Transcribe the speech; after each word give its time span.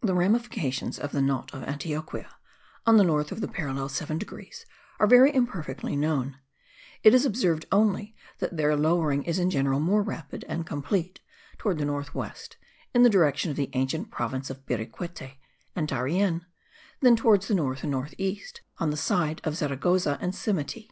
The 0.00 0.14
ramifications 0.14 0.96
of 0.96 1.10
the 1.10 1.20
knot 1.20 1.52
of 1.52 1.64
Antioquia, 1.64 2.30
on 2.86 2.98
the 2.98 3.02
north 3.02 3.32
of 3.32 3.40
the 3.40 3.48
parallel 3.48 3.88
7 3.88 4.16
degrees, 4.16 4.64
are 5.00 5.08
very 5.08 5.34
imperfectly 5.34 5.96
known; 5.96 6.36
it 7.02 7.12
is 7.12 7.26
observed 7.26 7.66
only 7.72 8.14
that 8.38 8.56
their 8.56 8.76
lowering 8.76 9.24
is 9.24 9.40
in 9.40 9.50
general 9.50 9.80
more 9.80 10.04
rapid 10.04 10.44
and 10.48 10.66
complete 10.66 11.18
towards 11.58 11.80
the 11.80 11.84
north 11.84 12.14
west, 12.14 12.56
in 12.94 13.02
the 13.02 13.10
direction 13.10 13.50
of 13.50 13.56
the 13.56 13.70
ancient 13.72 14.08
province 14.12 14.50
of 14.50 14.64
Biruquete 14.66 15.36
and 15.74 15.88
Darien, 15.88 16.46
than 17.00 17.16
towards 17.16 17.48
the 17.48 17.54
north 17.56 17.82
and 17.82 17.90
north 17.90 18.14
east, 18.18 18.60
on 18.78 18.90
the 18.90 18.96
side 18.96 19.40
of 19.42 19.56
Zaragoza 19.56 20.16
and 20.20 20.32
Simiti. 20.32 20.90